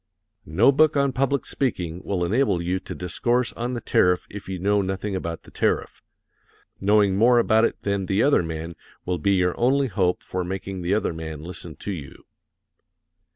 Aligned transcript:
No 0.47 0.71
book 0.71 0.97
on 0.97 1.11
public 1.13 1.45
speaking 1.45 2.01
will 2.03 2.25
enable 2.25 2.59
you 2.59 2.79
to 2.79 2.95
discourse 2.95 3.53
on 3.53 3.75
the 3.75 3.81
tariff 3.81 4.25
if 4.31 4.49
you 4.49 4.57
know 4.57 4.81
nothing 4.81 5.15
about 5.15 5.43
the 5.43 5.51
tariff. 5.51 6.01
Knowing 6.79 7.15
more 7.15 7.37
about 7.37 7.65
it 7.65 7.83
than 7.83 8.07
the 8.07 8.23
other 8.23 8.41
man 8.41 8.75
will 9.05 9.19
be 9.19 9.33
your 9.33 9.55
only 9.59 9.89
hope 9.89 10.23
for 10.23 10.43
making 10.43 10.81
the 10.81 10.95
other 10.95 11.13
man 11.13 11.43
listen 11.43 11.75
to 11.75 11.91
you. 11.91 12.25